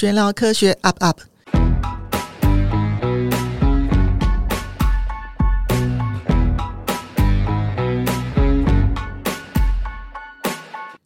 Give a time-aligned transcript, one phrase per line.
[0.00, 1.18] 全聊科学 UP UP。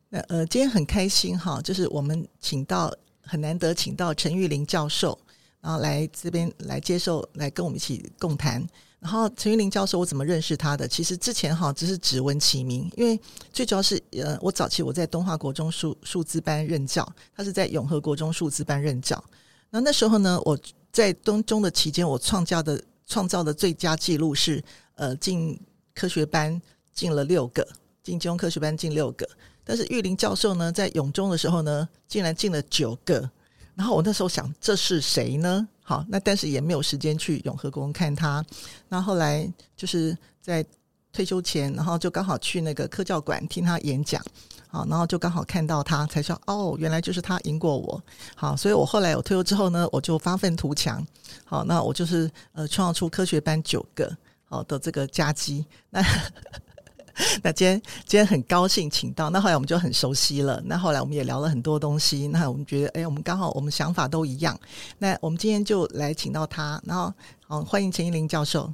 [0.09, 2.95] 那呃，今天很开心哈，就是我们请到
[3.25, 5.19] 很难得请到陈玉玲教授，
[5.61, 8.65] 然后来这边来接受，来跟我们一起共谈。
[9.05, 10.89] 然后陈玉玲教授，我怎么认识他的？
[10.89, 13.21] 其实之前哈只是只闻其名，因为
[13.53, 17.07] 最主要是呃，我早期我在东华国中数数字班任教，
[17.37, 19.23] 他是在永和国中数字班任教。
[19.69, 20.59] 那那时候呢，我
[20.91, 24.65] 在东中的期间，我创造的创造的最佳纪录是
[24.95, 25.61] 呃进
[25.95, 26.59] 科学班
[26.95, 27.63] 进了六个，
[28.03, 29.29] 进金融科学班进六个。
[29.65, 33.31] 但是玉玲教授呢，在永中的时候呢，竟然进了九个。
[33.75, 35.69] 然后我那时候想，这是谁呢？
[35.87, 38.43] 好，那但是也没有时间去永和宫看他。
[38.89, 40.65] 那后来就是在
[41.13, 44.21] 退休前，然后就刚好去那个科教馆听他演讲，
[44.67, 48.03] 好，然后就刚好看到他，才说哦，原来就是他赢过我。
[48.35, 51.07] 好，所以我后来我退休之后呢，我就发愤图强。
[51.45, 54.11] 好，那我就是呃创造出科学班九个
[54.45, 55.67] 好的这个佳绩。
[55.91, 56.03] 那。
[57.43, 60.61] 那今天今天很高兴请到，那后来我们就很熟悉了。
[60.65, 62.27] 那后来我们也聊了很多东西。
[62.29, 64.59] 那我们觉得，哎，我们刚好我们想法都一样。
[64.99, 67.13] 那我们今天就来请到他，然后
[67.47, 68.73] 好欢迎陈玉林教授。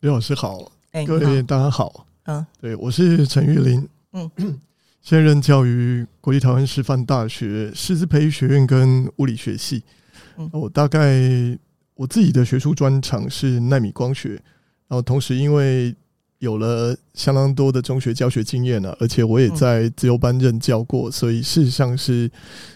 [0.00, 2.06] 刘老师好，哎，各位大家好。
[2.24, 3.88] 嗯，对，我是陈玉林。
[4.12, 4.30] 嗯，
[5.00, 9.84] 现任教于国立台湾师范大学师资培育学院跟物理学系。
[10.36, 11.20] 嗯，我大概
[11.94, 14.30] 我自己的学术专长是奈米光学，
[14.88, 15.94] 然后同时因为。
[16.38, 22.30] 有了相当多的中学教学经验了，而且我也在自由班任教过，所以事实上是，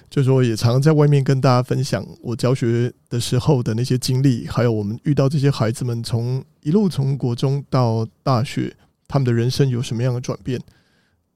[0.09, 8.75] 就是说也常常在外面跟大家分享我教学的时候的那些经历，还有我们遇到这些孩子们从一路从国中到大学，
[9.06, 10.59] 他们的人生有什么样的转变，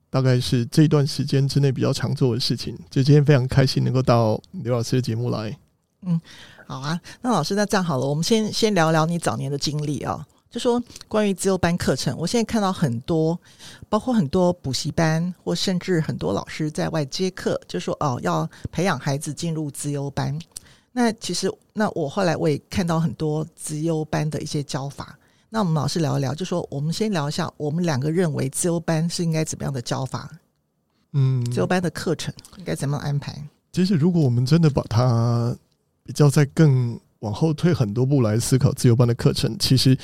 [0.08, 2.74] 大概是这段时间之内比较常做的事情。
[2.88, 5.54] 就今天非常开心能够到刘老师的节目来。
[6.06, 6.18] 嗯，
[6.66, 10.26] 好啊，那老师那这样好了，我们先先聊聊你早年的经历啊。
[10.52, 13.40] 就说关于自由班课程，我现在看到很多，
[13.88, 20.38] 包括很多补习班，或甚至很多老师在外接课，就说哦，要培养孩子进入自由班。
[20.92, 25.18] 那其实，那我后来我也看到很多自由班的一些教法。
[25.48, 30.30] 那我们老师聊一聊，就说我们先聊一下，我们两个认为自由班是应该怎么样的教法？
[31.14, 33.42] 嗯，自由班的课程应该怎么样安排？
[33.72, 35.56] 其实，如果我们真的把它
[36.04, 39.96] 比较在更往后退很多步来思考自由班的课程，其实。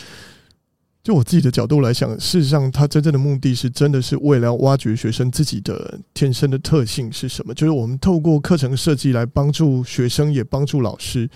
[1.08, 7.54] 就我自己的角度来想，事实上，他真正的目的是真的是为了挖掘学生自己的天生的特性是什么。
[7.54, 11.26] 就是我们透过课程设计来帮助学生，也帮助老师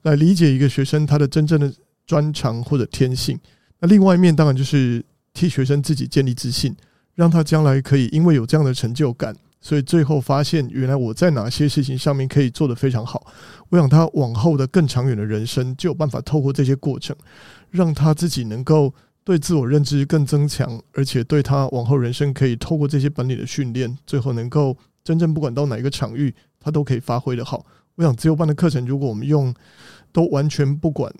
[0.00, 1.70] 来理解一个学生他的真正的
[2.06, 3.38] 专长或者天性。
[3.80, 6.74] 那另外一面当然就是替学生自己建立自信，
[7.14, 13.26] 让他将来可以因为有这样的成就感，所以最后发现原来我在哪些事情上面可以做得非常好。
[13.68, 17.14] 我想他往后的更长远的人生就有办法透过这些过程，
[17.70, 18.94] 让他自己能够。
[19.28, 24.74] 对自我认知更增强，而且对他往后人生可以透过这些本领的训练，最后能够
[25.04, 27.66] 真正不管到哪一个场域，他都可以发挥的好。
[27.96, 29.54] 我想自由班的课程，如果我们用
[30.12, 31.12] 都完全不管，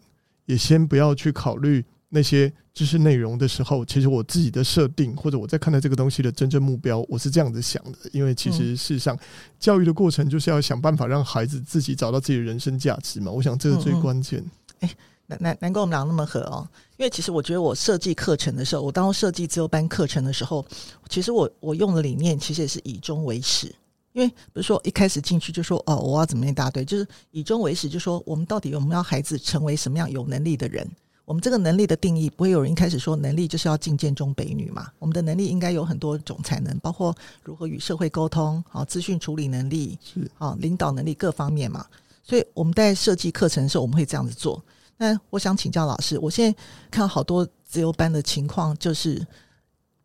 [0.46, 7.98] 也先不要去考虑那些知识内容的时候，其实我自己的设定或者我在看待这个东西的真正目标，我是这样子想的。
[8.10, 9.14] 因为其实事实上，
[9.60, 13.30] 教育的过程就是要想办法让孩子自己找到自己的人生价值嘛。
[13.30, 14.42] 我想这个最关键。
[14.80, 14.88] 哎。
[15.28, 16.66] 难难难怪我们俩那么合哦，
[16.96, 20.64] 因为其实我觉得我设计课程的时候，我当时设计自由班课程的时候，
[21.08, 23.72] 其实我我用的理念其实也是以终为始。
[24.14, 30.90] 因为比如说一开始进去就说哦，我要怎么一大堆，就是以终为始，就说我们到底我们要孩子成为什么样有能力的人？
[31.26, 34.90] 我们这个能力的定义不会有人一开始说能力就是要进建中北女嘛？
[34.98, 37.14] 我们的能力应该有很多种才能，包括
[37.44, 41.84] 如何与社会沟通，好资讯处理能力是好领导能力各方面嘛。
[42.24, 44.60] 所以我们在设计课程的时候，我们会这样子做。
[44.98, 46.58] 那我想请教老师，我现在
[46.90, 49.26] 看好多自由班的情况，就是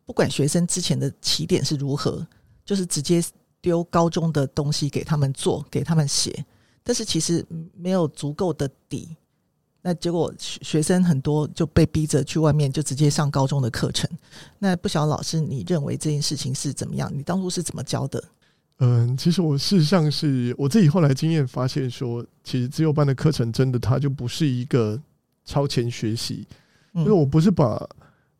[0.06, 2.26] 不管学生之前的起点是如何，
[2.64, 3.22] 就是直接
[3.60, 6.44] 丢高中的东西给他们做，给他们写，
[6.82, 7.44] 但是其实
[7.76, 9.16] 没有足够的底，
[9.82, 14.08] 那结果学生很多就被逼着去外面就直接上高中的课程。
[14.58, 17.10] 那不晓得老师，你认为这件事情是怎么样？
[17.12, 18.22] 你当初是怎么教的？
[18.84, 25.00] 嗯，其实我事实上是我自己后来经验发现说，其实自由班的课程真的它就不是一个
[25.44, 26.46] 超前学习，
[26.92, 27.88] 因为我不是把。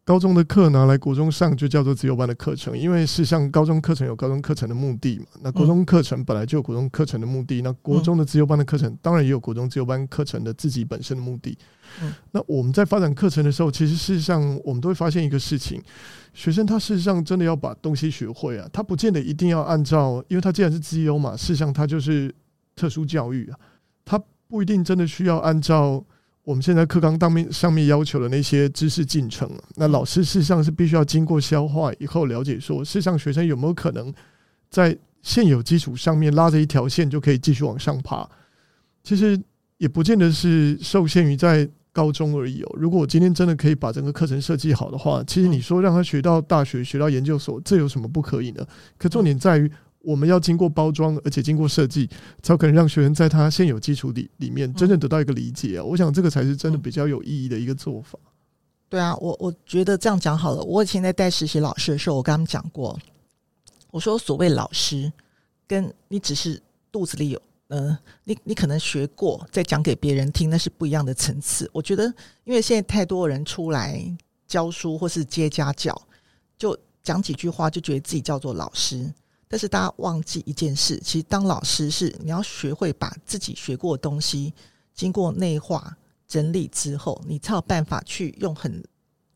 [0.04, 5.24] 高中的课拿来国中上就叫做自由班的课程，因为事实上高中课程有高中课程的目的嘛。
[5.40, 11.56] 那国中课程本来就有国中课程的目的，那国中的自由班的课程当然也有国中自由班课程的自己本身的目的。
[12.32, 15.82] 那我们在发展课程的时候，其实事实上我们都会发现一个事情：
[16.34, 22.34] 学生他事实上真的要把东西学会啊，他不见得一定要按照，因为他既然是资优嘛，事实上他就是
[22.76, 23.58] 特殊教育啊，
[24.04, 26.04] 他不一定真的需要按照
[26.44, 29.50] 我们现在课纲当面上面要求的那些知识进程。
[29.74, 34.12] 那老师事实上是必须要经过消化以后，了解说，事实上学生有没有可能
[34.70, 38.28] 在现有基础上面拉着一条线就可以继续往上爬。
[39.02, 39.40] 其实
[39.78, 41.68] 也不见得是受限于在。
[41.94, 42.76] 高中而已哦。
[42.76, 48.66] 如果我今天真的可以把整个课程设计好的话，其实你说让他学到大学、学到研究所，这有什么不可以呢？
[48.98, 49.70] 可重点在于，
[50.04, 52.08] 我们要经过包装，而且经过设计，
[52.42, 55.84] 才可能让学生在他现有基础里里面真正得到一个理解啊。
[55.84, 58.18] 我想这个才是真的比较有意义的一个做法。
[58.88, 60.62] 对啊，我我觉得这样讲好了。
[60.62, 62.96] 我以前在带实习老师的时候，我跟他们讲过，
[63.90, 65.12] 我说所谓老师，
[65.66, 66.62] 跟你只是
[66.92, 67.42] 肚子里有。
[67.68, 71.68] 嗯、呃，你你可能学过，再讲给别人听，那是不一样的层次。
[71.72, 72.04] 我觉得，
[72.44, 73.98] 因为现在太多人出来
[74.46, 75.98] 教书或是接家教，
[76.58, 79.10] 就讲几句话就觉得自己叫做老师。
[79.54, 84.52] 但是大家忘记一件事，其实当老师是你要学会把自己学过的东西
[84.92, 85.96] 经过内化
[86.26, 88.82] 整理之后，你才有办法去用很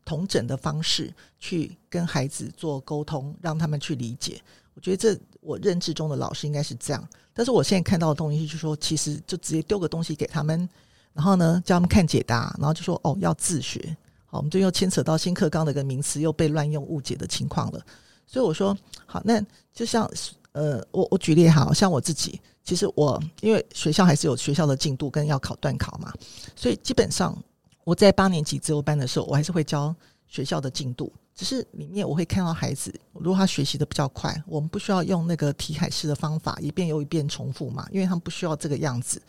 [0.05, 4.43] 同整的方式去跟孩子做沟通，让他们去理解。
[4.75, 7.09] 我觉得这我认知中的老师应该是这样。
[7.33, 10.69] 但是我现在看到的东西就是说，其实就直接丢个东西给他们，
[11.13, 13.97] 然后呢叫他们看解答，然后就说哦要自学。
[14.27, 17.81] 好，我们就又牵扯到新课纲的一个名词又被乱用误解的情况了。
[18.29, 18.77] 所以我说
[19.07, 19.43] 好，那
[19.73, 20.09] 就像
[20.53, 26.13] 呃，我我举例好像我自己，其实我因为学校还是有学校的进度跟要考段考嘛，
[26.55, 27.37] 所以基本上
[27.85, 29.95] 我在八年级自由班的时候，我还是会教
[30.27, 31.11] 学校的进度。
[31.35, 39.23] 只是里面我会看到孩子，如果他学习的比较快，我们不需要用那个题海式的方法一遍又一遍重复嘛，因为他们不需要这个样子。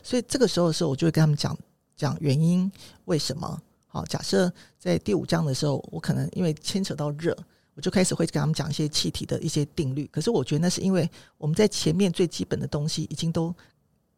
[0.00, 1.58] 所以这个时候的时候，我就会跟他们讲
[1.96, 2.70] 讲原因，
[3.06, 3.60] 为什么？
[3.88, 7.36] 好，假设在第五章的时候，我可能因为牵扯到热，
[7.76, 10.08] 我就开始会给他们讲一些气体的一些定律。
[10.10, 11.08] 可是我觉得那是因为
[11.38, 13.54] 我们在前面最基本的东西已经都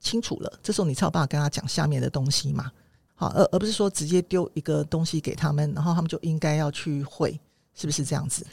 [0.01, 2.71] 清楚了，这时候你才有办法跟他讲下面的东西嘛。
[3.17, 7.39] 好，而而不是说直接丢一个东西给他们，然后他们就应该要去会，
[7.75, 8.47] 是不是这样子？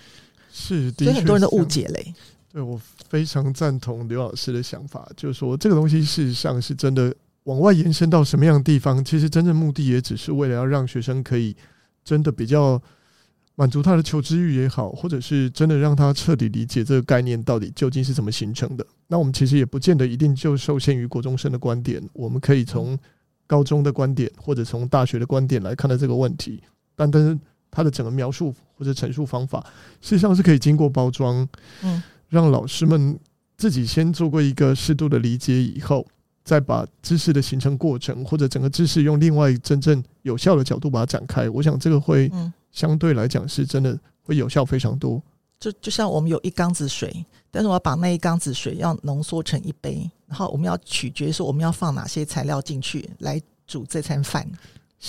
[0.52, 2.14] 是，所以很多人都误解嘞。
[2.52, 7.14] 对，我非常赞同刘老师的想法，就是说这个东西事实上是真的
[7.44, 11.56] 往外延伸到什么样的地方，其实真正目的也只是为了要让学生可以
[12.04, 12.82] 真的比较
[13.56, 18.86] 满足他的求知欲也好，或者是真的让他彻底理解这个概念到底究竟是怎么形成的。
[19.08, 22.98] 那我们其实也不见得一定就受限于国中生的观点，我们可以从。
[23.48, 26.64] 高中的观点，或者从大学的观点来看待这个问题，
[26.96, 27.38] 但但是
[27.70, 29.60] 他的整个描述或者陈述方法，
[30.02, 31.48] 事实际上是可以经过包装，
[31.84, 33.16] 嗯，让老师们
[33.56, 36.04] 自己先做过一个适度的理解以后，
[36.44, 42.32] 再把知识的形成过程或者整个知识用另外真正有效的角度把它展开，我想这个会
[42.76, 45.24] 相对来讲是真的会有效非常多。
[45.58, 54.46] 就就像我们有一缸子水，但是我要把那一缸子水要浓缩成一杯，然后我们要取决说我们要放哪些材料进去来煮这餐饭，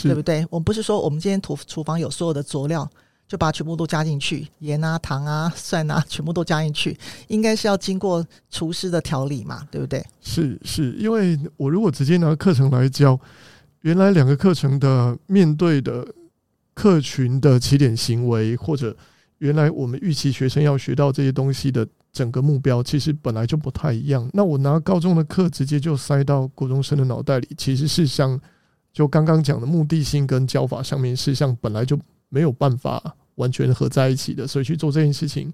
[0.03, 0.47] 对不对？
[0.49, 2.89] 我们不是说我们今天厨厨房有所有的佐料，
[3.27, 6.97] 就把全部都加进去，盐啊、糖啊、蒜啊，全部都加进去，
[7.27, 10.03] 应该是要经过厨师的调理嘛，对不对？
[10.21, 13.19] 是是，因为我如果直接拿课程来教，
[13.81, 16.07] 原来两个课程的面对的
[16.77, 18.97] 客群的起点行为或者。
[19.41, 24.27] 原来我们预期学生要学到这些东西的整个目标，其实本来就不太一样。
[24.33, 28.41] 那我拿高中的课直接就塞到国中生的脑袋里，其实是像
[28.95, 35.53] 就刚刚讲的目的性跟教法上面，是像本来就没有办法完全合在一起的，所以去做这件事情。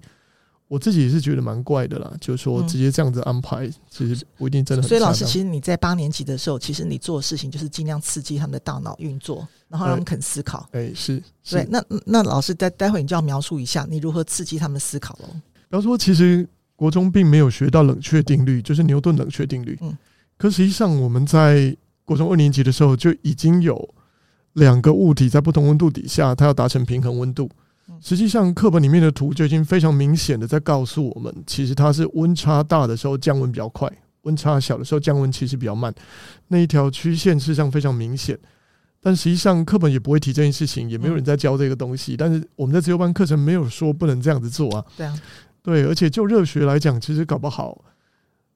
[0.73, 4.89] 我自己也是觉得蛮怪的啦，就是说直接这样子安排，其实不一定真的很。
[4.89, 10.67] 所以老师，其实你在八年级的时候，其实你做的事情就是尽量刺激他们的大脑运作，然后让他们肯思考。
[10.71, 11.63] 哎，是，对。
[11.69, 15.27] 那那老师待待会你就要描述一下你如何刺激他们思考喽。
[15.69, 19.77] 比方说，其实国中并没有学到冷却定律，就是牛顿冷却定律。
[19.79, 19.95] 嗯。
[20.39, 23.93] 可实际上，我们在国中二年级的时候就已经有
[24.53, 27.47] 两个物体在不同温度底下，它要达成平衡温度。
[28.01, 33.89] 实际上，课本里面的图就已经非常明显的在告诉我们，其实它是温差大的时候降温比较快，
[34.23, 35.93] 温差小的时候降温其实比较慢。
[36.47, 38.37] 那一条曲线事实上非常明显，
[39.01, 42.17] 但实际上课本也不会提这件事情，也没有人在教这个东西。
[42.17, 44.85] 但是我们在自由班课程没有说不能这样子做啊。
[44.97, 45.21] 对啊，
[45.61, 47.83] 对，而且就热学来讲，其实搞不好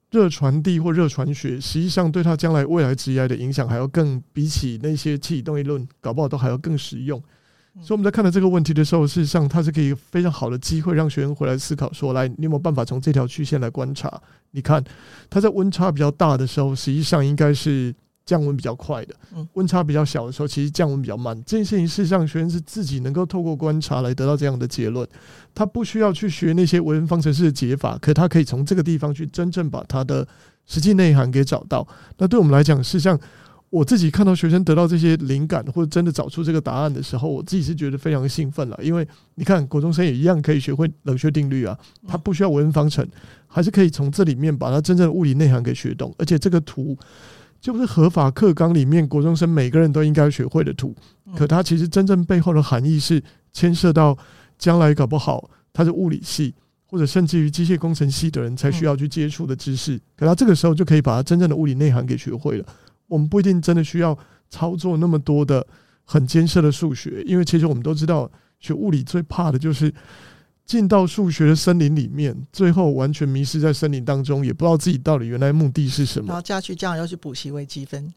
[0.09, 7.21] 热传递或热传学，实际上对他将来未来职业的影响还要更比起那些气体动力论，搞不好都还要更实用。
[7.81, 14.21] 所以我们在看到这个问题的时候，事实上它是可以非常好的机会，让学生回来思考说：来，你有没有办法从这条曲线来观察？
[14.51, 14.83] 你看，
[15.29, 17.93] 它在温差比较大的时候，实际上应该是
[18.25, 19.13] 降温比较快的；
[19.53, 21.35] 温差比较小的时候，其实降温比较慢。
[21.45, 25.07] 这件事情事实上，学生是自己能够透过观察来得到这样的结论。
[25.53, 30.27] 他不需要去学那些微分方程式的解法，可他可以从这个地方去真正把它的
[30.65, 31.87] 实际内涵给找到。
[32.17, 33.17] 那对我们来讲，事实上
[33.69, 38.79] 我自己看到学生得到这些灵感，或者真的找出这个答案的时候，我自己是觉得非常兴奋了。
[38.81, 43.05] 因为你看，国中生也一样可以学会冷却定律啊，他不需要微分方程，
[43.45, 46.13] 还是可以从这里面把他真正的物理内涵给学懂。
[46.17, 46.97] 而且这个图
[47.59, 50.95] 就不是合法课纲里面国中生每个人都应该学会的图，
[51.35, 53.21] 可它其实真正背后的含义是
[53.51, 54.17] 牵涉到
[54.57, 56.53] 将来搞不好他是物理系。
[56.89, 62.65] 或者甚至于机械工程系的人才需要去接触的知识，可他这个时候就可以把他真正的物理内涵给学会了。
[63.07, 64.17] 我们不一定真的需要
[64.49, 65.65] 操作那么多的
[66.03, 69.93] 很艰涩的数学，因为其实我们都知道，学物理最怕的就是
[70.65, 76.27] 进到数学的森林里面，最后完全迷失在森林当中，也不知道自己到底原来目的是什么。
[76.27, 78.13] 然后加去这样要去补习微积分，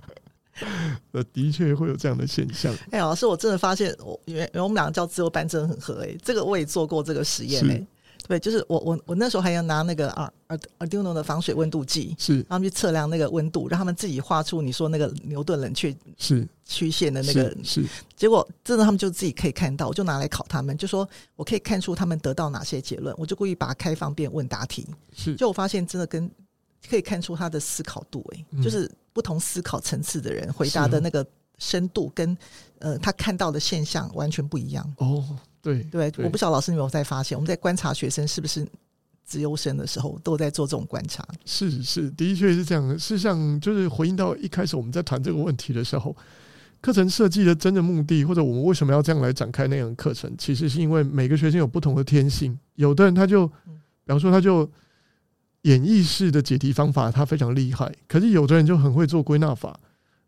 [1.12, 2.72] 呃，的确会有这样的现象。
[2.90, 7.86] 哎、欸，老师，我真的发现，我原原来我们两个教自由班真的很合哎、欸，这个我也做过这个实验哎、欸。
[8.30, 10.30] 对，就是我我我那时候还要拿那个啊
[10.78, 12.36] Arduino 的防水温度计，是。
[12.36, 16.46] 让他们去测量那个温度，让他们自己画出你说那个牛顿冷却是。
[16.64, 17.88] 曲线的那个是，是。
[18.14, 25.34] 结果真的他们就自己可以看到，我就拿来考他们，就说我可以看出他们得到哪些结论，我就故意把它开放变问答题，是。
[25.34, 26.30] 就我发现真的跟
[26.88, 31.26] 可以看出他的思考度、欸，哎、嗯，就是不同思考层次的人回答的那个
[31.58, 32.38] 深度跟
[32.78, 34.94] 呃他看到的现象完全不一样。
[34.98, 35.24] 哦。
[35.62, 38.66] 对对，我不晓得老师有没有在发现，我们在观察学生是不是
[39.24, 41.26] 自优生的时候，都在做这种观察。
[41.44, 42.88] 是是，的确是这样。
[42.98, 46.16] 事实上，就是回应到一开始我们在谈这个问题的时候，
[46.80, 52.58] 课程设计的真正目的，或者我们为什么要这样来展开那样的课程，其实是因为每个学生有不同的天性。
[52.76, 53.52] 有的人他就，比
[54.06, 54.68] 方说他就
[55.62, 59.78] 演绎式的解题方法，他非常厉害；可是有的人就很会做归纳法。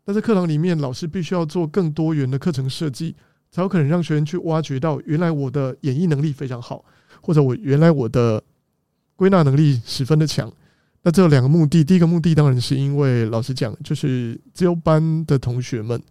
[0.05, 3.15] 但是课堂里面，老师必须要做更多元的课程设计。
[3.53, 6.83] 才有可能让学生去挖掘到，原来我的演绎能力非常好，
[7.21, 8.43] 或者我原来我的
[9.15, 10.51] 归纳能力十分的强。
[11.03, 16.01] 那这两个目的，第一个目的当然是因为老实讲，就是自由班的同学们，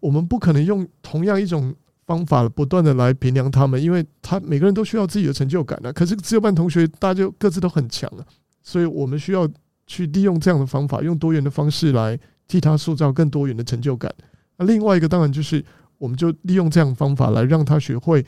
[0.00, 1.72] 我们不可能用同样一种
[2.06, 5.92] 方法不断的来评量他们，因为他每个人都需要自己的成就感啊。
[5.92, 8.26] 可是自由班同学大家就各自都很强啊，
[8.64, 9.48] 所以我们需要
[9.86, 14.12] 去利用这样的方法，用多元的方式来替他塑造更多元的成就感。
[14.56, 15.64] 那另外一个当然就是。
[16.04, 18.22] 我们就利用这样的方法来让他学会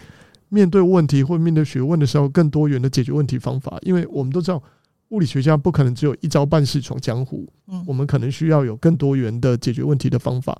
[0.48, 4.62] 面对问题或面对学问的时候更多元的解决问题方法，因为我们都知道
[5.10, 10.58] 物理学家不可能只有一招半式闯江湖，嗯，我们可能需要有更多元的解决问题的方法。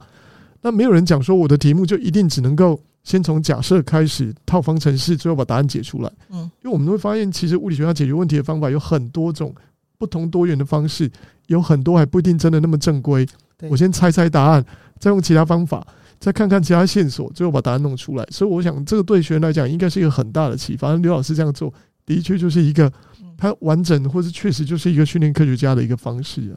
[0.60, 9.54] 那没有人讲说我的题目就一定只能够先从假设开始套方程式，最后把答案解出来，嗯，因为我们会发现其实物理学家解决问题的方法有很多种
[9.96, 11.10] 不同多元的方式，
[11.46, 13.26] 有很多还不一定真的那么正规。
[13.70, 14.62] 我先猜猜答案，
[14.98, 15.86] 再用其他方法。
[16.18, 18.24] 再看看其他线索，最后把答案弄出来。
[18.30, 20.94] 所以我想，这个对学员来讲应该是一个很大的启发。
[20.94, 21.72] 刘老师这样做，
[22.04, 22.92] 的确就是一个
[23.36, 26.56] 他完整，或是确实就是一个训练科学家的一个方式啊。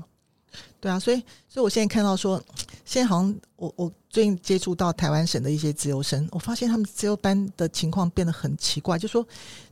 [0.81, 2.41] 对啊，所以，所以我现在看到说，
[2.85, 9.25] 现在好像我我最近接触到台湾省的一些自由生，我发现他们自由班的情况变得很奇怪，就说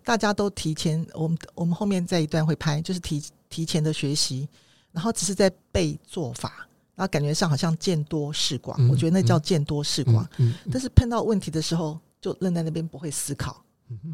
[0.03, 4.47] 大家都提前，我们我们后面在一段会拍，就是提提前的学习，
[4.91, 6.67] 然后只是在背做法。
[6.97, 10.27] 然后感觉上好像见多识广，我觉得那叫见多识广。
[10.71, 13.63] 但是碰到问题的时候，就愣在那边不会思考。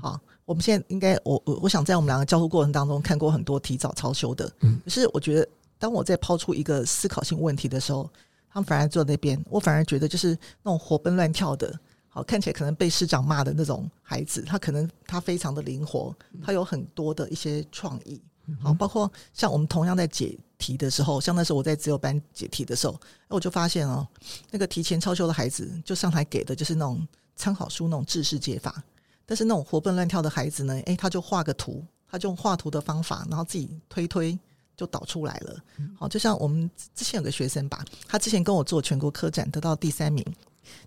[0.02, 4.52] 好，我们现在应该，我我我想在我们两个交互过程当中看过很多提早超修的。
[4.84, 5.48] 可是我觉得，
[5.80, 8.10] 当我在抛出一个思考性问题的时候，
[8.52, 11.74] 他们反而坐在那边，我反而觉得就是那种活蹦乱跳的，
[12.10, 16.14] 好看起来可能被师长骂的那种孩子，他可能他非常的灵活，
[16.44, 18.22] 他有很多的一些创意。
[18.62, 24.08] 好，包括像我们同样在解题的时候，像那时候我在自由班解题的时候，我就发现哦，
[24.52, 27.06] 那个提前超修的孩子，就上台给的就是那种
[27.36, 28.82] 参考书那种制式解法，
[29.26, 34.40] 但是那种活蹦乱跳的孩子呢，诶，他就画个图，他就用画图的方法，然后自己推推
[34.78, 35.60] 就导出来了。
[36.00, 40.26] 好，就像我们之前有个学生吧，他之前跟我做全国科展得到第三名，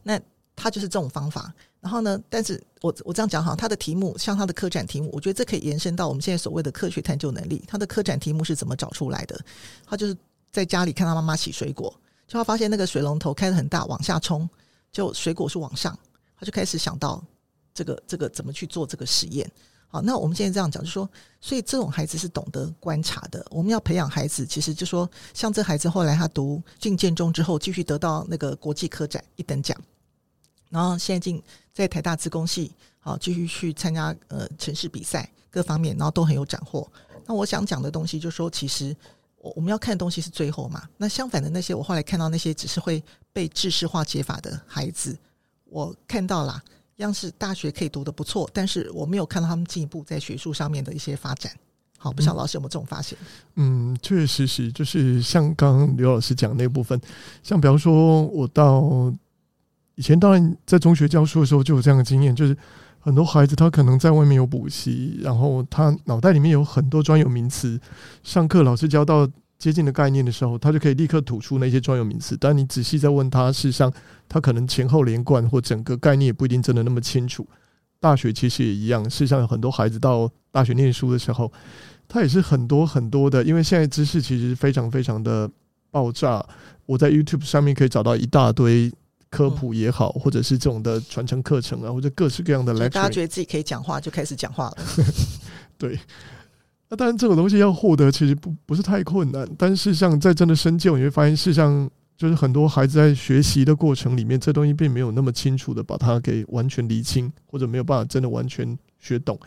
[0.02, 0.18] 那。
[0.57, 7.63] 他就是这种方法，然后呢，但是我我这样讲哈，他的题目像他的科展题目，我觉得这可以延伸到我们现在所谓的科学探究能力。
[7.69, 9.39] 他的科展题目是怎么找出来的？
[9.85, 10.17] 他就是
[10.51, 11.95] 在家里看他妈妈洗水果，
[12.27, 14.49] 就他发现那个水龙头开得很大，往下冲，
[14.91, 15.97] 就水果是往上，
[16.41, 17.23] 他就开始想到
[17.75, 19.49] 这个这个怎么去做这个实验。
[19.89, 21.09] 好，那我们现在这样讲，就说，
[21.41, 23.47] 所以这种孩子是懂得观察的。
[23.51, 29.81] 我们要培养孩子，其实就说，像这孩子后来他读进建中之后，继续得到那个国际科展一等奖。
[30.68, 31.42] 然后现在进
[31.73, 36.87] 在台大资工系，好继续去参加呃城市比赛各方面，然后都很有斩获。
[37.26, 38.96] 那我想讲的东西，就是说其实
[39.38, 40.88] 我我们要看的东西是最后嘛。
[40.96, 45.16] 那相反的那些，我后来看到那些只是会背制式化解法的孩子，
[45.64, 46.62] 我看到啦
[46.96, 51.52] 央视大学可以读得不错，但是我没有看到他们进一步在学术上面的一些发展。
[51.99, 53.18] 好，不晓得老师有没有这种发现？
[53.54, 57.00] 嗯，确实是，就是像刚刚刘老师讲的那部分，
[57.42, 59.12] 像比方说，我到
[59.97, 62.57] 以前当然在中学教书的时候就有这样的经验，就是
[62.99, 67.81] 很多孩子他可能在外面有补习，然后他脑袋里面有很多专有名词，
[68.23, 73.91] 上课老师教到接近的概念的时候，他就可以立刻吐出那些专有名词，但你仔细再问他，事实上
[74.29, 77.47] 他可能前后连贯或整个概念也不一定真的那么清楚。
[77.99, 81.50] 大学其实也一样，事实上有很多孩子到大学念书的时候，
[82.07, 85.50] 他也是很多很多的，因为现在知识其实非常非常的
[85.91, 86.45] 爆炸。
[86.85, 88.93] 我在 YouTube 上面可以找到一大堆
[89.37, 92.88] 科普也好，或者是这种的传承课程啊，或者各式各样的来。
[92.88, 94.76] 大家觉得自己可以讲话，就开始讲话了。
[95.76, 95.99] 对，
[96.88, 101.90] 那当然这种东西要获得其实不不是太困难，但是事实上在真的深究，你会发现事实上。
[102.19, 109.38] 就是很多孩子在学习的过程里面，这东西并没有那么清楚的把它给完全理清，或者没有办法真的完全学懂。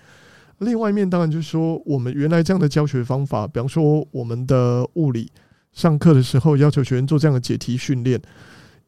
[0.60, 5.32] 另外一面当然就是说，我们原来这样的教学方法，比方说我们的物理
[5.74, 8.22] 上课的时候要求学生做这样的解题训练，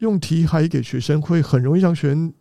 [0.02, 2.32] 用题海给学生，会很容易让学生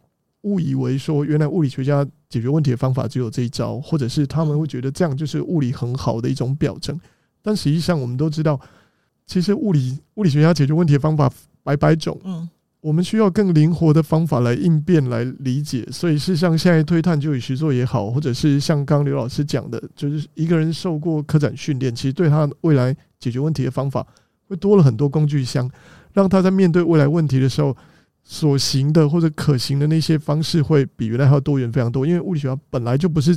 [0.41, 6.99] 误以为说，原来物理学家解决问题的方法只有这一招，或者是他们会觉得这样就是物理很好的一种表征。
[7.43, 8.59] 但实际上，我们都知道。
[9.27, 11.31] 其实物理物理学家解决问题的方法
[11.63, 12.49] 百百种，嗯，
[12.81, 15.87] 我们需要更灵活的方法来应变、来理解。
[15.89, 24.05] 所以，是像现在推探就与实作也好，或者是像刚刘老师讲的，就是一个人受过科展训练，其实对他未来解决问题的方法
[24.51, 25.69] 会多了很多工具箱，
[26.13, 27.75] 让他在面对未来问题的时候
[28.23, 32.05] 所行的或者可行的那些方式会比原来还要多元非常多。
[32.05, 33.35] 因为物理学家本来就不是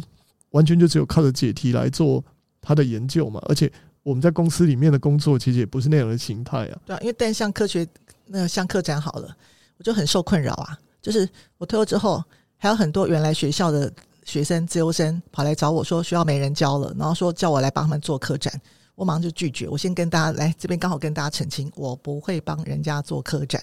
[0.51, 2.23] 完全就只有靠着解题来做
[2.61, 3.71] 他的研究嘛，而且。
[4.05, 6.79] 我们在公司里面的工作其实也不是那样的形态啊。
[6.85, 7.89] 对啊，因为但像科学
[8.27, 9.35] 那个像科展好了，
[9.79, 10.79] 我就很受困扰啊。
[11.01, 12.23] 就是我退休之后，
[12.59, 13.91] 还有很多原来学校的
[14.25, 18.53] 学生、资优生跑来找我说学校没人教了，然后说叫我来帮他们做客展，
[18.95, 19.69] 我马上就拒绝。
[19.69, 23.63] 我先跟大家来这边刚好跟大家澄清，我不会帮人家做科展。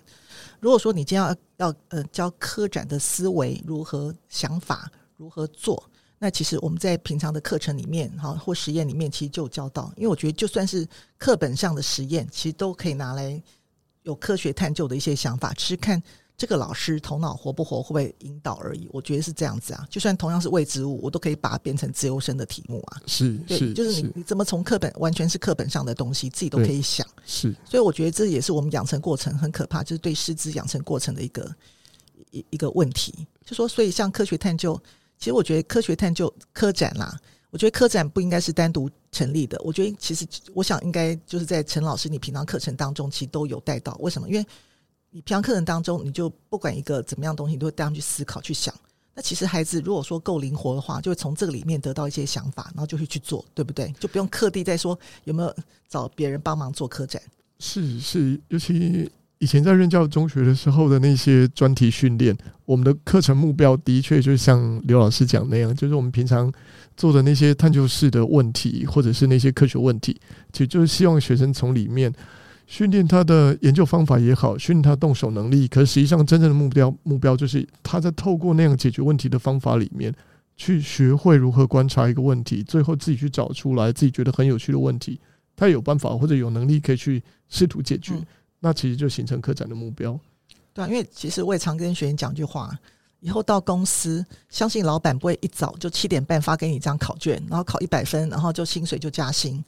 [0.60, 1.36] 如果说你今天要
[1.68, 5.84] 要呃教科展的思维如何想法如何做。
[6.24, 9.92] 那其实我们在平常的课程里面，哈或实验里面，其实就有教到。
[9.98, 13.42] 因为我觉得，就算是课本上的实验，其实都可以拿来
[14.04, 16.00] 有科学探究的一些想法，只是看
[16.42, 18.90] 这个老师头脑活不活，会不会引导而已。
[18.92, 19.86] 我觉得是这样子啊。
[19.92, 23.00] 就算同样是未知物，我都可以把它变成自由生的题目啊。
[23.06, 27.06] 是，对，是就是你你怎么从课本完全是课本上的东西，自己都可以想。
[27.28, 31.56] 是，所以我觉得这也是我们养成过程很可怕，就是对师资养成过程的一个
[32.32, 33.28] 一一个问题。
[33.46, 34.82] 就说，所以像科学探究。
[35.20, 37.16] 其实我觉得科学探究科展啦，
[37.52, 39.62] 我觉得科展不应该是单独成立的。
[39.64, 40.26] 我觉得其实
[40.56, 43.96] 我想应该就是在陈老师你平常课程当中，其实都有带到。
[44.00, 44.28] 为什么？
[44.28, 44.44] 因为
[45.12, 48.74] 你平常课程当中，你就不管一个怎么样东西，你都会带他们去思考、去想。
[49.14, 53.94] 那其实孩子如果说够灵活的话，就会从这个里面得到一些想法，然后就会去做，对不对？
[54.00, 55.56] 就不用刻意在说有没有
[55.90, 57.22] 找别人帮忙做科展。
[57.60, 59.12] 是是，尤其。
[59.40, 66.54] 以前在任教中学的时候的那些专题训练，我们的课程目标的确就像刘老师讲那样，就是我们平常
[66.96, 70.16] 做的那些探究式的问题，或者是那些科学问题，
[70.54, 72.14] 其实就是希望学生从里面
[72.68, 75.68] 训练他的研究方法也好，训练他动手能力。
[75.68, 80.14] 可实际上，真正的目标目标就是他在透过那样解决问题的方法里面，
[80.56, 85.20] 去学会如何观察一个问题，最后自己去找出来自己觉得很有趣的问题，
[85.56, 88.14] 他有办法或者有能力可以去试图解决。
[88.60, 90.18] 那其实就形成科展的目标，
[90.74, 92.78] 对啊，因为其实我也常跟学员讲一句话：
[93.20, 99.64] 以后到公司，相信老板不会一早就七点半发给你一张考卷，然后考一百分，然后就薪水就加薪。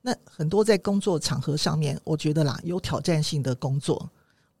[0.00, 4.08] 那很多在工作场合上面，我觉得啦，有挑战性的工作，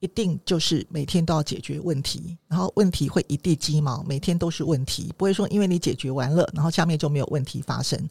[0.00, 8.08] 一定就是每天都要解决问题，然后问题会一地鸡毛，每天都是问题，不会说因为你解决完了，然后下面就没有问题发生。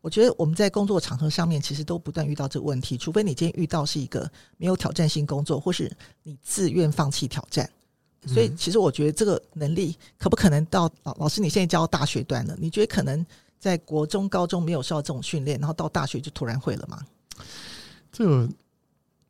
[0.00, 2.96] 我觉得我们在工作场合上面，其实都不断遇到这个问题。
[2.96, 5.90] 除非你今天遇到是一个没有挑战性工作，或是
[6.22, 7.68] 你自愿放弃挑战。
[8.26, 11.40] 所以，其实我觉得这个能力可不可能到老老师？
[11.40, 13.24] 你现在教大学段了，你觉得可能
[13.58, 17.00] 在国中、高中没有受到这种训练，然后到大学就突然会了吗？
[18.12, 18.48] 这个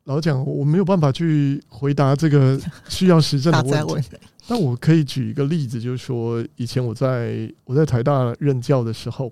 [0.05, 4.09] 老讲我没有办法去回答这个 需要实证的问题。
[4.47, 9.31] 但我可以举一个例子，就是说，以前我在我在台大任教的时候。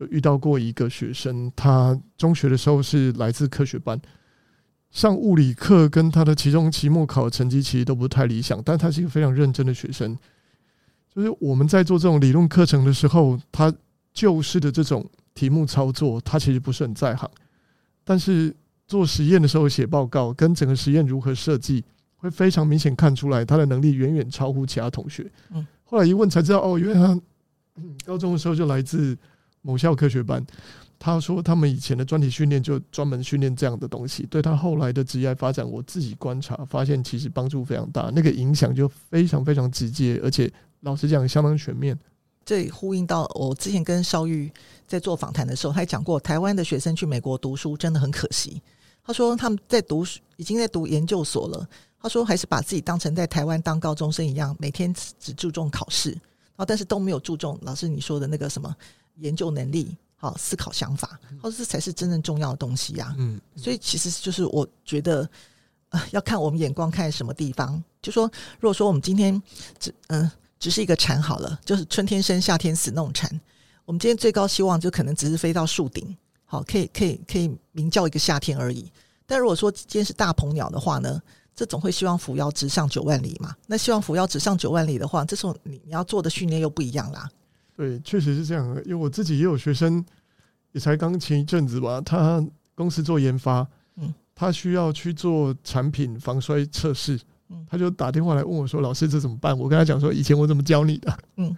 [0.00, 4.00] 就遇到过一个学生，他中学的时候是来自科学班，
[4.90, 10.16] 上物理课跟他的期中、期末考成绩其实都不太理想，但他是一个非常认真的学生。
[11.14, 13.70] 就是我们在做这种理论课程的时候，他
[14.12, 17.30] 旧式的这种题目操作，他其实不是很在行。
[18.04, 18.54] 但是
[18.86, 21.84] 做实验的时候写报告，跟整个实验如何设计，
[22.16, 25.30] 会非常明显看出来他的能力远远超乎其他同学。
[25.50, 27.20] 嗯，后来一问才知道，哦，原来他
[28.04, 29.16] 高中的时候就来自。
[29.62, 30.42] 某校科学班，
[30.98, 41.94] 他说他们以前的专题训练就专门训练这样的东西，对他后来的职业发展，我自己观察发现其实帮助非常大，那个影响就非常非常直接，而且老实讲相当全面。
[42.44, 44.50] 这呼应到我之前跟邵玉
[44.86, 48.60] 在做访谈的时候，他还讲过台湾的学生去美国读书真的很可惜。
[49.04, 50.04] 他说他们在读
[50.36, 51.68] 已经在读研究所了，
[52.00, 58.74] 他说还是把自己当成在台湾当高中生一样，每天只注重考试，然后但是都没有注重老师你说的那个什么
[59.16, 59.96] 研究能力。
[60.22, 63.16] 好，思考想法，他说这才是真正重要的东西呀、啊。
[63.16, 65.26] 嗯，所以其实就是我觉得，
[65.88, 67.82] 呃，要看我们眼光看什么地方。
[68.02, 69.42] 就说，如果说我们今天
[69.78, 73.28] 只嗯、呃、只是一个蝉好了，就是春天生夏天死那种蝉，
[73.86, 78.92] 我们今天最高希望就可能只是飞到树顶，好，可以可以可以鸣叫一个夏天而已。
[79.26, 81.20] 但如果说今天是大鹏鸟的话呢，
[81.56, 83.54] 这总会希望扶摇直上九万里嘛。
[83.66, 87.28] 那希望扶摇直上九万里的话，这时候你你要做的训练又不一样啦。
[87.74, 88.66] 对，确实是这样。
[88.84, 90.04] 因为我自己也有学生，
[90.72, 92.44] 也才刚前一阵子吧，他
[92.74, 97.18] 公司做研发，嗯，他需要去做产品防摔测试，
[97.50, 101.56] 嗯，他就打电话来问我说：“老师，这怎么办？”我跟他讲说：“以前我怎么教你的？”嗯，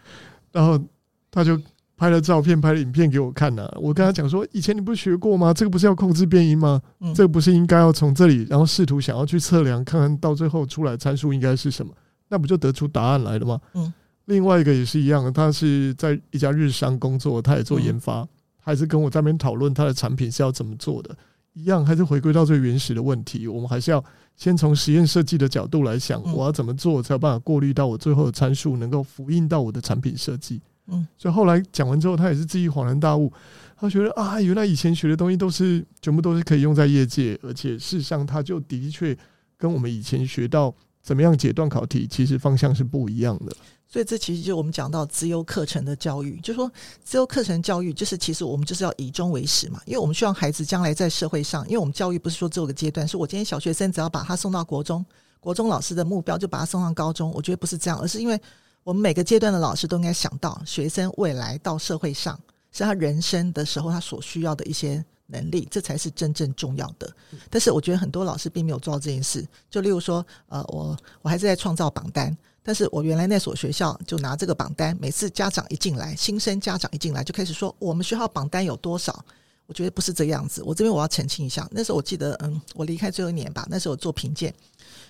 [0.50, 0.82] 然后
[1.30, 1.58] 他就
[1.96, 3.78] 拍了照片、拍了影片给我看呢、啊。
[3.80, 5.52] 我跟他讲说：“以前你不是学过吗？
[5.52, 6.80] 这个不是要控制变音吗？
[7.00, 11.92] 嗯，这个不是应该要从这里，然后试图想要去测量，看看到最后出来参数应该是什么？
[12.28, 13.92] 那不就得出答案来了吗？”嗯。
[14.26, 18.26] 另外一个也是一样，他是在一家日商工作，他也做研发，
[18.60, 21.14] 还是跟我在那边讨论他的产品是要怎么做的，
[21.54, 24.02] 一样还是回归到最原始的问题，我们还是要
[24.36, 30.60] 先从实验设计的角度来想，我要怎么做才有办法过滤到我最后的参数能够复印到我的产品设计。
[30.88, 33.32] 嗯，所以后来讲完之后，他也是自己恍然大悟，
[33.76, 39.16] 他觉得啊，原来以前学的东西都是全部都是可以用在业界，而且事实上他就的确
[39.56, 43.56] 跟我们以前学到怎么样解断考题，其实方向是不一样的。
[43.92, 46.72] 所以这其实就是我们讲到资优课程的教育，就是说
[47.04, 55.04] 资优课程教育就是其实我们就是要以终为始嘛，因为我们希望孩子将来在社会上，因为我们教育不是说只有个阶段，是我今天小学生只要把他送到国中，
[55.40, 58.40] 国中老师的目标就把他送上高中，我觉得不是这样，而是因为
[58.82, 62.40] 我们每个阶段的老师都应该想到学生未来到社会上
[62.72, 67.14] 是他人生的时候他所需要的一些能力，这才是真正重要的。
[67.50, 72.34] 但是我觉得很多老师并没有做到这件事，就例如说，呃，我我还是在创造榜单。
[72.62, 79.24] 但是我原来那所学校就拿这个榜单，每次家长一进来，新生家长一进来就开始说我们学校榜单有多少？
[79.66, 80.62] 我觉得不是这样子。
[80.64, 84.52] 我这边我要澄清一下，那时候我记得，嗯，我离开最后一年吧，那时候我做评鉴，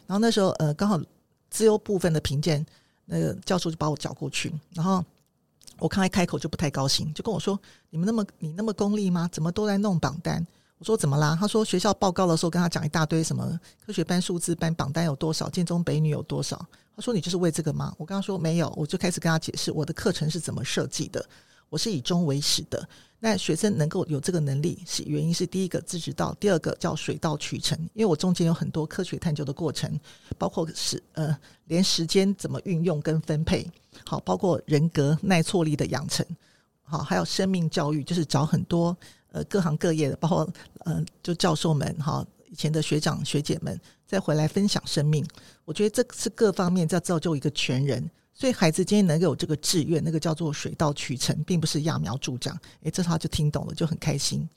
[0.06, 1.00] 然后那时候呃刚好
[1.50, 2.64] 资优部分的评鉴，
[3.06, 5.04] 那个教授就把我叫过去，然后
[5.78, 7.58] 我刚才开口就不太高兴，就跟我说
[7.90, 9.28] ：“你们那么你那么功利吗？
[9.32, 10.46] 怎么都在弄榜单？”
[10.82, 11.38] 我说怎么啦？
[11.38, 16.58] 他说学校报告的时候跟他讲一大堆什么科学班、数字班榜单有多少，建中、北女有多少。
[16.96, 17.94] 他说你就是为这个吗？
[17.96, 21.24] 我跟他说没有，我就开始跟他解释我的课程是怎么设计的。
[21.68, 22.84] 我是以终为始的。
[23.20, 27.78] 那学生能够有这个能力，是原因是第一个自知道，第二个叫水到渠成。
[27.94, 29.88] 因为我中间有很多科学探究的过程，
[30.36, 33.64] 包括时呃连时间怎么运用跟分配，
[34.04, 36.26] 好，包括人格耐挫力的养成，
[36.82, 38.96] 好，还有生命教育，就是找很多。
[39.32, 40.48] 呃，各行各业的，包括
[40.84, 45.26] 呃，就教授们哈，以前的学长学姐们再回来分享生命，
[45.64, 48.08] 我觉得这是各方面在造就一个全人。
[48.34, 52.58] 所以孩子今天能够有这个志愿，那个叫做水到渠成，并不是揠苗助长。
[52.82, 54.48] 诶，这他就听懂了，就很开心。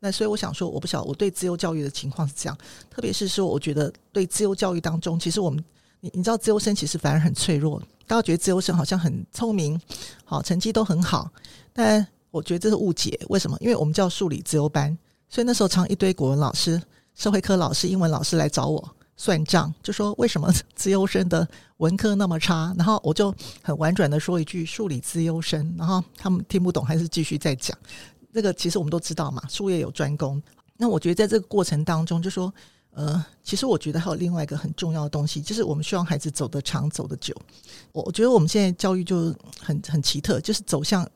[0.00, 2.58] 那所以我想说，我不晓得我对自由教育的情况是这样，
[2.90, 5.62] 特别是说，我觉得对自由教育当中，其实我们
[6.00, 7.80] 你你知道，资优生其实反而很脆弱。
[8.06, 9.80] 大家觉得资优生好像很聪明，
[10.24, 11.30] 好成绩都很好，
[11.72, 13.56] 但我觉得这是误解，为什么？
[13.60, 14.96] 因为我们叫数理资优班，
[15.28, 16.80] 所以那时候常一堆国文老师、
[17.14, 21.46] 社会科老师、英文老师来找我算账，就说为什么 资优生的
[21.78, 22.74] 文科那么差？
[22.78, 27.76] 然后我就很婉转的说一句“数理资优生”，然后他们听不懂，还是继续在讲。
[28.32, 30.40] 这个其实我们都知道嘛，术业有专攻。
[30.76, 32.52] 那我觉得在这个过程当中，就说
[32.92, 37.34] 呃，其实我觉得还有另外一个很重要的东西，就是我们希望孩子走得长、走得久。
[37.92, 41.06] 我我觉得我们现在教育就很很奇特，就是走向。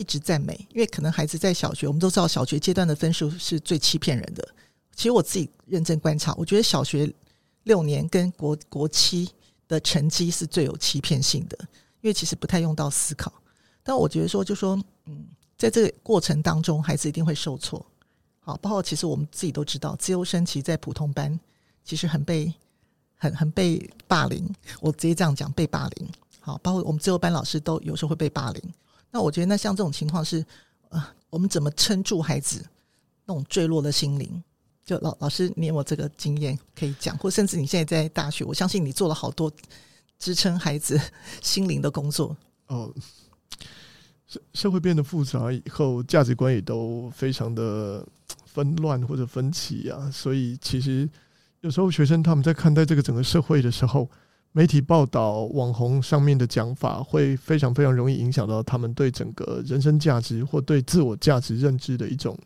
[0.00, 4.48] 一直赞美，因为可能孩子在小学，我们都知道小学阶段的分数是最欺骗人的。
[4.96, 7.12] 其实我自己认真观察，我觉得小学
[7.64, 9.28] 六年跟国国七
[9.68, 11.58] 的成绩是最有欺骗性的，
[12.00, 13.30] 因为其实不太用到思考。
[13.82, 15.26] 但我觉得说，就说嗯，
[15.58, 17.84] 在这个过程当中，孩子一定会受挫。
[18.40, 21.38] 好，包括其实我们自己都知道，资优生其实在普通班
[21.84, 22.50] 其实很被
[23.16, 24.48] 很很被霸凌。
[24.80, 26.08] 我直接这样讲，被霸凌。
[26.40, 28.62] 好，包括我们资优班老师都有时候会被霸凌。
[29.10, 30.44] 那我觉得，那像这种情况是，
[30.90, 32.64] 呃，我们怎么撑住孩子
[33.26, 34.42] 那种坠落的心灵？
[34.84, 37.16] 就老老师，你有没有这个经验可以讲？
[37.18, 39.52] 或甚至你现在在大学，我相信你做了好多
[40.18, 41.00] 支撑孩子
[41.42, 42.36] 心灵的工作。
[42.66, 42.92] 哦，
[44.26, 48.04] 社社会变得复杂以后，价值观也都非常的
[48.46, 51.08] 纷乱或者分歧啊，所以其实
[51.60, 54.08] 有时候学生他们在看待这个整个社会的时候，
[54.52, 62.36] 媒体报道、网红上面的讲法，会非常非常容易影响到他们对整个人生价值或对自我价值认知的一种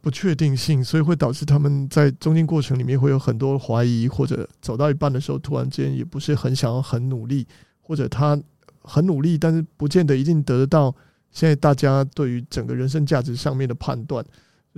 [0.00, 7.46] 不确定性，所以会导致他们在中间过程里面会有很多怀疑，或者走到一半的时候，突然间也不是很想要很努力，
[7.80, 8.36] 或者他
[8.82, 10.92] 很努力，但是不见得一定得到
[11.30, 14.24] 现在大家对于整个人生价值上面的判断。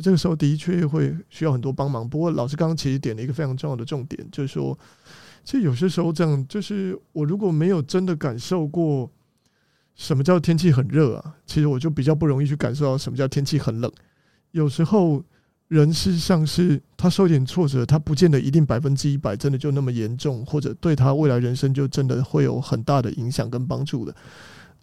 [0.03, 2.07] 这个时候的确会需要很多帮忙。
[2.07, 4.79] 不过老师刚刚其实点了一个非常重要的重点，就是说。
[5.49, 9.11] 其实有些时候这样，就是我如果没有真的感受过
[9.95, 13.91] 什么叫天气很热啊，其实我就比较不容易去感受到什么叫天气很冷。
[14.51, 15.25] 有时候
[15.69, 24.15] 人事实上是他受点挫折，他不见得一定百分之一百真的就那么严重，或者对他未来人生就真的会有很大的影响跟帮助的。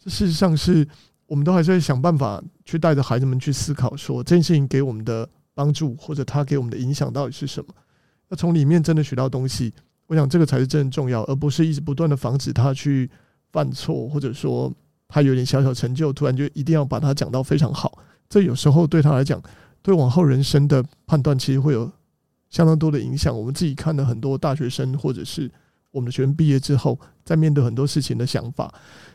[0.08, 0.88] 事实上是
[1.28, 7.72] 我们都还是在想办法去带着孩子们去思考，说这件事情给我们的帮助或者他给我们的影响到底是什么？
[8.30, 9.72] 要从里面真的学到东西。
[10.08, 13.10] 我想这个才是真正重要，而不是一直不断的防止他去
[13.52, 14.72] 犯错，或者说
[15.08, 17.98] 他有点小小成就，突然就一定要把他讲到非常好。
[18.30, 19.42] 这有时候对他来讲，
[19.82, 21.92] 对往后人生的判断其实会有
[22.50, 23.38] 相当多的影响。
[23.38, 25.50] 我们自己看了很多大学生，或者是
[25.92, 28.74] 我们的学生毕业之后，在面对很多事情的想法，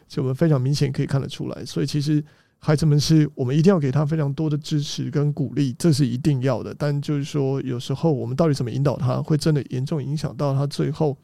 [0.09, 1.65] 就我们非常明显可以看得出来。
[1.65, 2.25] 所以其实。
[2.63, 6.75] 孩子们是我们一定要给他非常多的支持跟鼓励，这是一定要的。
[6.75, 11.17] 但就是说，有时候我们到底怎么引导他，会真的严重影响到他最后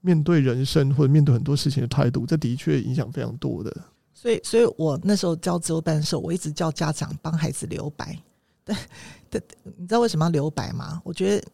[0.00, 2.24] 面对人生或者面对很多事情的态度。
[2.24, 3.76] 这的确影响非常多的。
[4.12, 8.16] 所以，所以我那时候教自由班的时候，我一直叫家长帮孩子留白。
[8.64, 8.76] 对，
[9.28, 9.42] 对，
[9.76, 11.02] 你知道为什么要留白吗？
[11.04, 11.44] 我觉得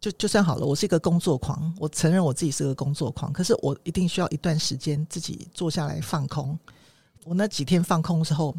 [0.00, 6.58] 就就算好了，我是一个工作狂，我承认我自己是个工作狂，可是我一定需要一段时间自己坐下来放空。
[7.24, 8.52] 我那几天放空的时候。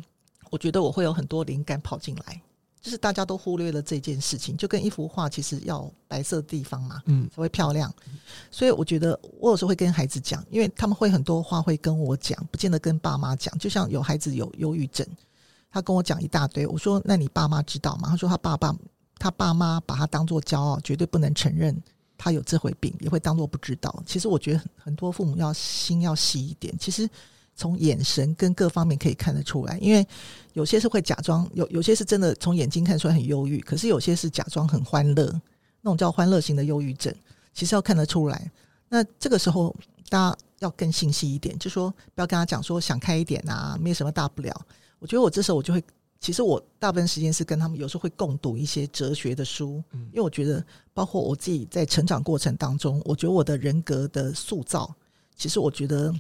[0.54, 2.40] 我觉得我会有很多灵感跑进来，
[2.80, 7.92] 就是大家都忽略了这件事情，就跟一幅画其实要白色的地方嘛，嗯，才会漂亮。
[8.52, 13.58] 所以我觉得我有时候会跟孩子讲，因为他们会很多话会跟我讲，不见得跟爸妈讲。
[13.58, 15.04] 就像有孩子有忧郁症，
[15.72, 18.76] 他跟我讲一大堆，我说：“那你爸妈知道吗？”他说：“他爸爸
[19.18, 21.76] 他爸妈把他当做骄傲，绝对不能承认
[22.16, 27.10] 他有这回病，也会当做不知道。”其实我觉得很多父母要心要细一点，其实。
[27.56, 30.04] 从眼神跟各方面可以看得出来，因为
[30.54, 35.26] 有些是会假装，有有些是真的从眼睛看出来很忧郁，可是有些是假装很欢乐，
[35.82, 37.14] 那种叫欢乐型的忧郁症，
[37.54, 38.52] 其实要看得出来。
[38.88, 39.76] 那这个时候
[40.10, 44.66] 大家要更细心一点，就说不要跟他讲说想开一点啊，没有什么大不了。
[45.00, 45.84] 我觉得我这时候我就会，
[46.20, 50.64] 其实我大部分时间是跟他们有时候会共读一些哲学的书，因为我觉得
[50.94, 54.94] 包括我自己在成长过程当中，我觉得我的人格的塑造，
[55.36, 56.14] 其实我觉得。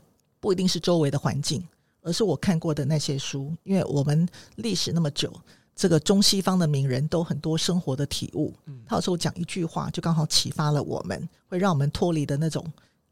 [0.43, 1.65] 不一定是周围的环境，
[2.04, 3.52] 而是我看过的那些书。
[3.63, 5.34] 因为我们历史那么久，
[5.76, 8.54] 这个中西方的名人都很多生活的体悟。
[8.86, 12.63] 他有时候讲一句话，就刚好启发了我们，会让我们脱离的那种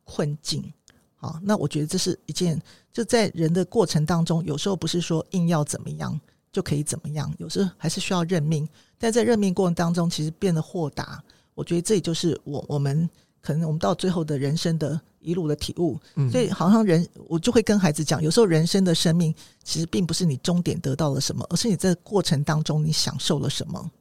[0.04, 0.72] 困境。
[1.16, 2.62] 好，那我觉得这是一件，
[2.94, 6.20] 就在人的过程当中，有时候不是说硬要怎么样
[6.52, 8.68] 就可以怎么样，有时候还是需要认命。
[9.00, 11.24] 但在认命过程当中，其实变得豁达。
[11.56, 13.10] 我觉得这也就是我我们。
[13.42, 16.00] 可能我们到最后的人生的一路的体悟，
[16.32, 23.92] 所以好像人，我就会跟孩子讲，有时候人生的生命其实并不是你终点得到了什么，而是你在过程当中你享受了什么，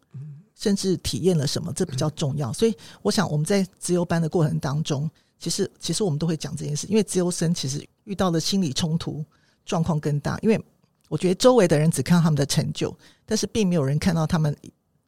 [0.55, 2.53] 甚至体验了什么，这比较重要。
[2.53, 9.25] 所以我想我们在自由班的过程当中，其实其实我们都会讲这件事，因为自由生其实遇到的心理冲突
[9.65, 10.63] 状况更大，因为
[11.09, 14.55] 我觉得周围的人只看到他们的成就，但是并没有人看到他们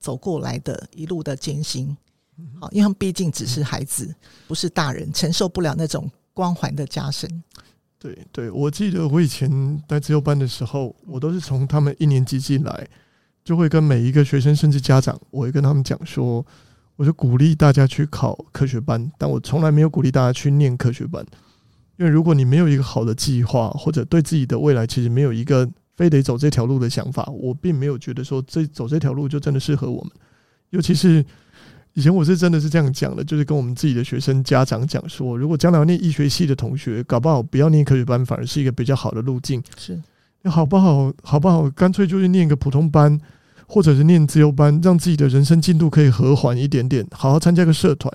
[0.01, 1.97] 走过来的一路的艰辛。
[2.61, 4.15] 好，因为他们毕竟只是孩子，
[4.49, 7.43] 不是大人，承受不了那种光环的加深。
[7.99, 12.89] 对对，我记得我以前在自由班的时候，我都是从他们一年级进来，
[13.45, 16.45] 就会跟每一个学生甚至家长，我会跟他们讲说，
[16.97, 21.25] 我就鼓励大家去考科学班，但我从来没有鼓励大家去念科学班，
[21.97, 30.13] 因为如果你没有一个好的计划，或者对自己的未来其实没有一个非得走这条路的想法，我并没有觉得说这走这条路就真的适合我们，
[30.71, 31.25] 尤其是。
[31.95, 39.63] 以前我是真的是这样讲的，就是跟我们自己的学生家长讲说，如果将来要念医学系的同学，搞不好不要念科学班，反而是一个比较好的路径。
[39.77, 40.01] 是，
[40.45, 41.13] 好不好？
[41.23, 41.69] 好不好？
[41.71, 43.21] 干脆就是念个普通班，
[43.67, 48.13] 或者是念自由班，让自己的人生进度可以和缓一点点，好好参加个社团。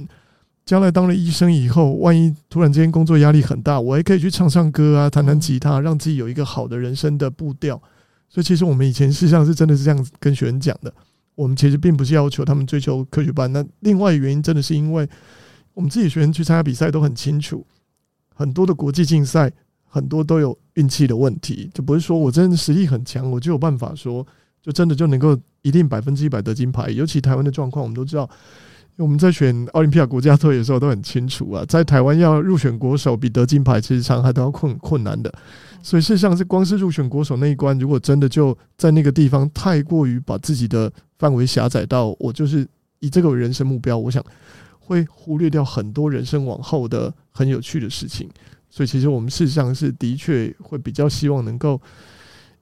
[0.65, 7.81] 将来当了医生以后，万一突然之间工作压力很大，我还可以去唱唱歌啊，弹弹吉他，让自己有一个好的人生的步调。
[8.27, 10.91] 所以，其实我们以前事实上是真的是这样跟学生讲的。
[11.37, 15.07] 我们其实并不是要求他们追求科学班，那另外原因真的是因为
[15.75, 17.63] 我们自己学生去参加比赛都很清楚，
[18.33, 19.51] 很多的国际竞赛，
[19.85, 24.25] 很多都有运气的问题，就不是说我真的实力很强，我就有办法说，
[24.63, 26.89] 就真的就能够一定百分之一百得金牌。
[26.89, 28.27] 尤其台湾的状况，我们都知道，
[28.95, 35.31] 我们在选奥林匹亚国家队的时候都很清楚啊，在台湾要入选国手比得金牌其实常常都要困困难的。
[35.81, 42.67] 所以事实上是光是入选国手那一关，如果真的就在那个地方太过于把自己的范围狭窄到我就是
[42.99, 44.23] 以这个为人生目标，我想
[44.79, 48.29] 会忽略掉很多人生往后的很有趣的事情。
[48.69, 51.81] 所以其实我们事实上是的确会比较希望能够，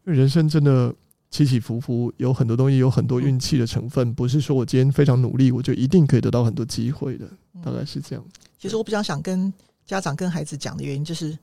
[0.06, 0.93] 因为人生真的
[1.32, 7.28] 起起伏伏，有很多东西有很多运气的成分，不是说我今天非常努力，我就一定可以得到很多机会的，
[7.63, 8.23] 大概是这样。
[8.60, 9.51] 其实我比较想跟
[9.86, 11.38] 家长跟孩子讲的原因，就是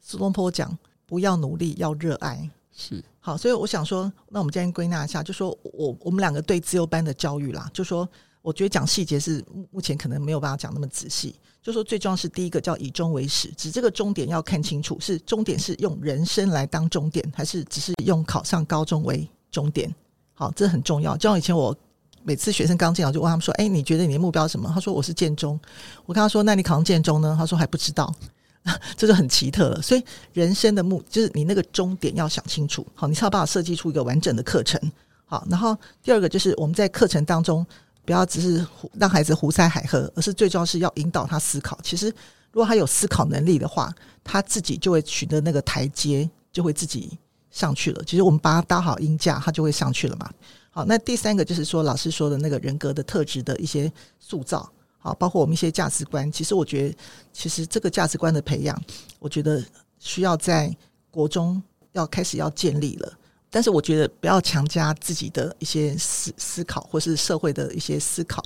[0.00, 0.76] 苏东坡讲。
[1.10, 2.48] 不要努力，要热爱。
[2.72, 8.08] 是好，所以我想说，那我们今天归纳一下，就说我我们两个对自由班的教育啦，就说
[8.42, 11.34] 我觉得讲细节是目前可能没有办法讲那么仔细。
[11.60, 19.92] 就说最重要是第一个叫以终为始，指这个终点要看清楚，是终点是用人生来当终点，还是只是用考上高中为终点？
[20.32, 21.16] 好，这很重要。
[21.16, 21.76] 就像以前我
[22.22, 25.60] 每次学生刚进来，就问他们说：“哎，你觉得你的目标是什么？”他说：“我是建中。”
[26.06, 28.14] 我跟他说：“那你考上建中呢？”他说：“还不知道。”
[28.96, 34.78] 这就很奇特了，所以人生的目就是你那个终点要想清楚，好，你才有办法设计出一个完整的课程，
[35.24, 35.46] 好。
[35.48, 37.66] 然后第二个就是我们在课程当中
[38.04, 38.64] 不要只是
[38.98, 41.78] 让孩子胡塞海河，而是最重要是要引导他思考。
[41.82, 42.08] 其实
[42.52, 43.90] 如果他有思考能力的话，
[44.22, 47.18] 他自己就会取得那个台阶，就会自己
[47.50, 48.02] 上去了。
[48.04, 50.30] 其实我们把他搭好音架，他就会上去了嘛。
[50.70, 54.70] 好，那第三个就是说老师说的那个人格的特质的一些塑造。
[55.02, 56.96] 好，包括我们一些价值观，其实我觉得，
[57.32, 58.80] 其实这个价值观的培养，
[59.18, 59.64] 我觉得
[59.98, 60.74] 需要在
[61.10, 61.60] 国中
[61.92, 63.12] 要开始要建立了。
[63.48, 68.44] 但是我觉得不要强加自己的一些思思考，或是社会的一些思考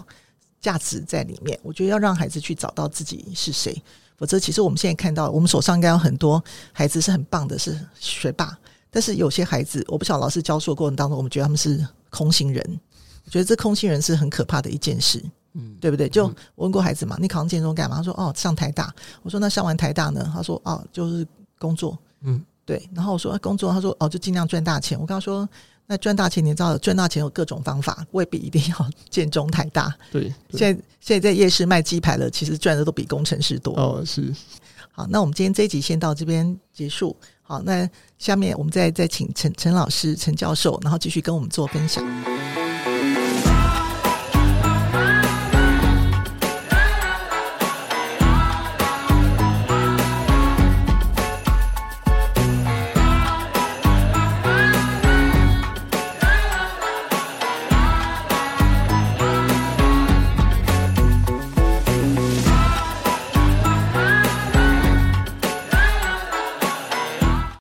[0.61, 1.59] 价值在里面。
[1.62, 3.83] 我觉得要让孩子去找到自己是谁，
[4.17, 8.57] 否则其实我们现在看到，我们手上应该有很多孩子是很棒的，是学霸。
[8.90, 12.81] 但是有些孩子，我不晓得老师教书的过程当中，我们觉得他们是空心人。
[13.27, 15.23] 我觉得这空心人是很可怕的一件事。
[15.55, 16.09] 嗯，对不对？
[16.09, 17.97] 就我问过孩子嘛，你考上建中干嘛？
[17.97, 18.93] 他说哦，上台大。
[19.23, 20.31] 我说那上完台大呢？
[20.35, 21.27] 他说哦，就是
[21.59, 21.97] 工作。
[22.23, 22.88] 嗯，对。
[22.95, 24.99] 然后我说、啊、工作，他说哦，就尽量赚大钱。
[25.01, 25.49] 我跟他说，
[25.87, 29.95] 那赚大钱，你知道赚大钱有各种方法，未必一定要建中台大。
[30.11, 33.75] 对，对现在现在在夜市卖鸡排了，其实赚的都比工程师多。
[33.77, 34.35] 哦，是。
[34.90, 37.17] 好，那我们今天这一集先到这边结束。
[37.43, 37.88] 好，那
[38.19, 42.03] 下面我们再再请陈陈老师、陈教授，然后继续跟我们做分享。